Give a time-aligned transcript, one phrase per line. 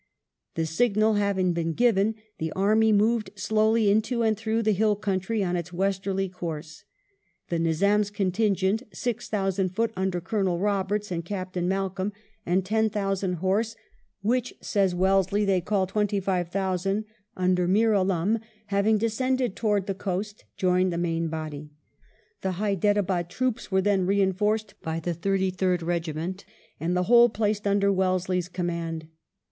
[0.55, 5.43] The signal having been given, the army moved slowly into and through the hill country
[5.43, 6.85] on its westerly course.
[7.49, 12.13] The Nizam's contingent, six thousand foot under Colonel Roberts and Captain Malcolm,
[12.47, 13.97] and ten thousand horse, 36 WELLINGTON
[14.53, 14.57] chap.
[14.57, 17.05] which, says Wellesley, they call twenty five thousand,
[17.37, 18.39] under Meer AUum,
[18.73, 21.69] having descended towards the coast, joined the main body.
[22.41, 26.43] The Hyderabad troops were then reinforced by the Thirty third Eegiment^
[26.79, 29.05] and the whole placed under Wellesley's command.